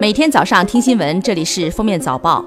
[0.00, 2.42] 每天早上听新闻，这里是封面早报。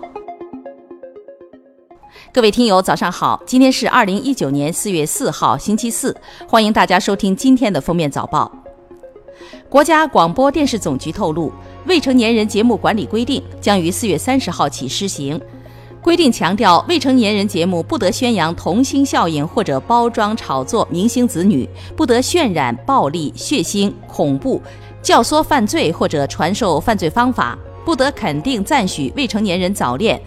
[2.34, 3.40] 各位听友，早上好！
[3.46, 8.52] 今天是二零一九年四月四号，星期四，欢迎大家收听今天的封面早报。
[9.70, 11.52] 国家广播电视总局透露，
[11.86, 15.40] 未成年人节目管理规定将于四月三十号起施行。
[16.02, 24.60] 规定强调，未成年人节目不得宣扬童星效应或者包装炒作明星子女，不得渲染暴力、血腥、恐怖。
[25.04, 30.20] 教唆犯罪或者传授犯罪方法，不得肯定赞许未成年人早恋，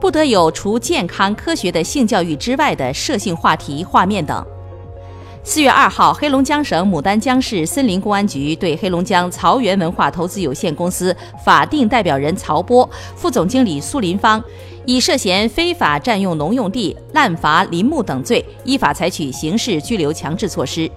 [0.00, 4.44] 不得有除健康科学的性教育之外的涉性话题、画面等。
[5.44, 14.42] 四月二号，黑龙江省牡丹江市森林公安局对黑龙江曹源文化投资有限公司法定代表人曹波、副总经理苏林芳，
[14.84, 20.90] 以涉嫌非法占用农用地、滥伐林木等罪，依法采取刑事拘留强制措施。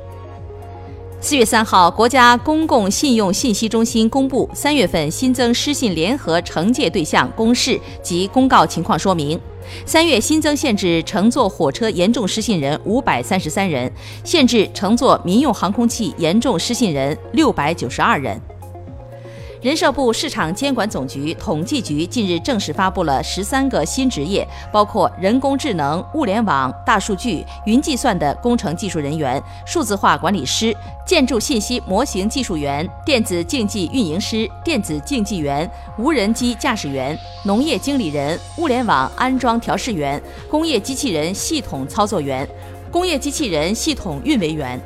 [1.19, 9.39] 四月三号，国家公共信用信息中心公布三月份新增失信联合惩戒对象公示及公告情况说明。
[9.83, 13.91] 三月新增限制乘坐火车严重失信人五百三十三人，
[14.23, 18.39] 限制乘坐民用航空器严重失信人六百九十二人。
[19.61, 30.75] 人社部市场监管总局统计局近日正式发布了十三个新职业，包括人工智能、物联网、大数据、云计算的工程技术人员、数字化管理师、
[31.07, 40.21] 建筑信息模型技术员、电子竞技运营师、电子竞技员、无人机驾驶员、农业经理人、物联网安装调试员、
[40.51, 42.47] 工业机器人系统操作员、
[42.91, 44.79] 工业机器人系统运维员。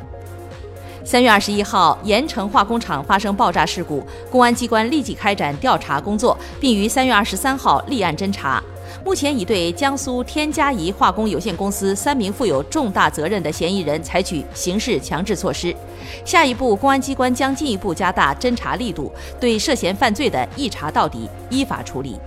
[1.04, 8.62] 三月二十一号，盐城化工厂发生爆炸事故，公安机关立即开展调查工作，并于三月二十三号立案侦查。
[9.04, 15.76] 目前已对江苏天嘉宜化工有限公司三名负有重大责任的嫌疑人采取刑事强制措施。
[16.24, 22.20] 下一步，公安机关将进一步加大侦查力度，对涉嫌犯罪的一查到底，依法处理。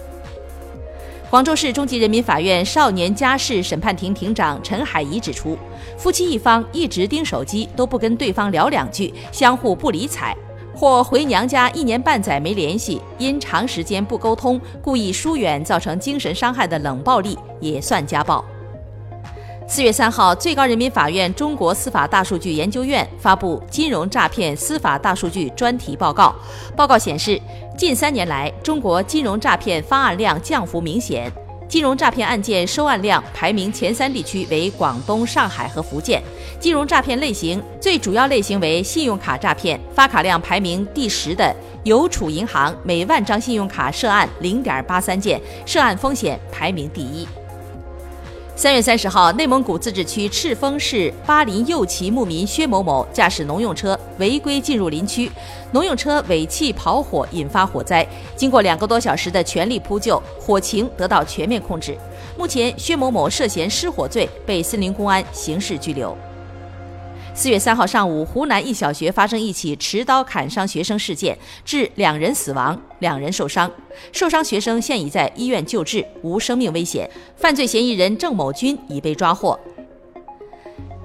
[1.35, 5.59] 广州市中级人民法院少年家事审判庭庭长陈海怡指出，
[5.99, 10.33] 夫妻一方一直盯手机，都不跟对方聊两句，相互不理睬，
[10.77, 18.45] 或回娘家一年半载没联系，因长时间不沟通，故意疏远造成精神伤害的冷暴力，也算家暴。
[19.67, 26.35] 四月三号，最高人民法院中国司法大数据研究院发布《金融诈骗司法大数据专题报告》。
[26.77, 27.41] 报告显示，
[27.77, 31.33] 近三年来，中国金融诈骗发案量降幅明显，
[31.67, 36.23] 金融诈骗案件收案量排名前三地区为广东、上海和福建。
[36.61, 47.27] 金融诈骗类型最主要类型为信用卡诈骗，发卡量排名第十的邮储银行每万张信用卡涉案零点八三件，涉案风险排名第一。
[48.57, 55.29] 三月三十号，内蒙古自治区赤峰市巴林右旗牧民薛某某驾驶农用车违规进入林区，
[55.73, 58.07] 农用车尾气跑火引发火灾。
[58.37, 61.99] 经过两个多小时的全力扑救，火情得到全面控制。
[62.39, 66.17] 目前，薛某某涉嫌失火罪，被森林公安刑事拘留。
[67.37, 73.69] 四月三号上午，湖南一小学发生一起持刀砍伤学生事件，致两人死亡，两人受伤。
[74.13, 77.11] 受伤学生现已在医院救治，无生命危险。
[77.35, 79.59] 犯罪嫌疑人郑某军已被抓获。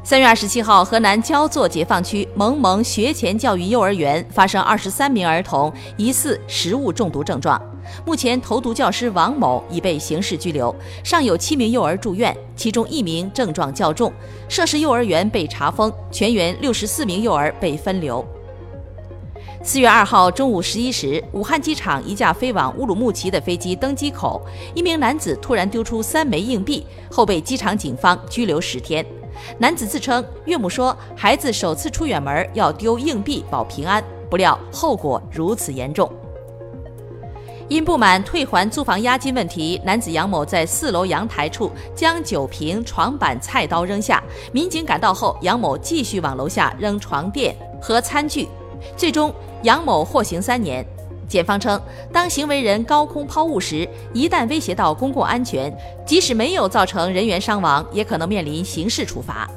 [0.04, 7.60] 三月二十七号，河南焦作解放区萌萌学前教育幼儿园发生二十三名儿童疑似食物中毒症状。
[8.06, 10.74] 目前，投毒教师王某已被刑事拘留，
[11.04, 14.12] 尚有七名幼儿住院，其中一名症状较重。
[14.48, 18.26] 涉事幼儿园被查封，全园六十四名幼儿被分流。
[19.62, 24.42] 四月二号中午十一时，武汉机场一架飞往乌鲁木齐的飞机登机口，
[24.74, 29.06] 一名男子突然丢出三枚硬币，后被机场警方拘留十天。
[29.58, 36.10] 男子自称，岳母说孩子首次出远门要丢硬币保平安，不料后果如此严重。
[37.70, 44.24] 因不满退还租房押金问题，男子杨某在四楼阳台处将酒瓶、床板、菜刀扔下。
[44.52, 48.48] 民警赶到后，杨某继续往楼下扔床垫和餐具，
[48.98, 49.32] 最终
[49.62, 50.84] 杨某获刑三年。
[51.28, 51.80] 检方称，
[52.12, 55.72] 当行为人高空抛物时，一旦威胁到公共安全，
[56.08, 59.48] 即使没有造成人员伤亡，也可能面临刑事处罚。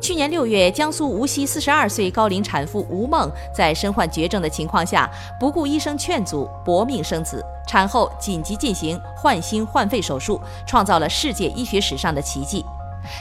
[0.00, 5.08] 去年六月，江苏无锡四十二岁高龄产妇吴梦在身患绝症的情况下，
[5.38, 7.44] 不顾医生劝阻，搏命生子。
[7.68, 12.64] 产后紧急进行换心换肺手术，创造了世界医学史上的奇迹。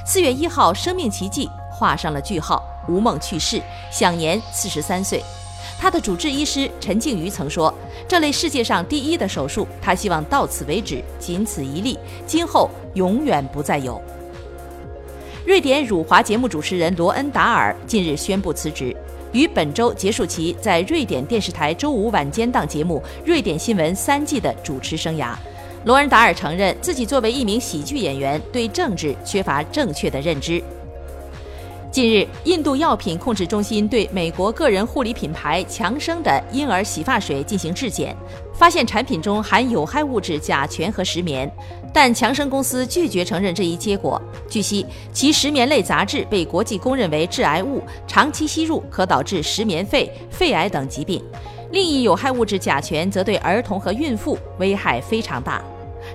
[0.05, 3.61] 四月一号，生命奇迹画上了句号，吴梦去世，
[3.91, 5.21] 享年四十三岁。
[5.77, 7.73] 她的主治医师陈静瑜曾说
[8.07, 14.01] ：“这类世界上第一的手术，他希望到此为止，仅此一例，今后永远不再有。”
[15.49, 18.95] 瑞典辱华节目主持人罗恩达尔近日宣布辞职。
[19.31, 25.33] 于本周结束其在瑞典电视台周五晚间档节目《瑞典新闻三季》的主持生涯。
[25.85, 30.61] 罗恩达尔承认自己作为一名喜剧演员，对政治缺乏正确的认知。
[31.91, 38.15] 近日，印度药品控制中心对美国个人护理品牌强生的婴儿洗发水进行质检，
[38.53, 41.51] 发现产品中含有害物质甲醛和石棉，
[41.91, 44.21] 但强生公司拒绝承认这一结果。
[44.47, 51.19] 据悉，其石棉类杂质被国际公认为致癌物，长期吸入可导致石棉肺、肺癌等疾病。
[51.71, 55.59] 另一有害物质甲醛则对儿童和孕妇危害非常大。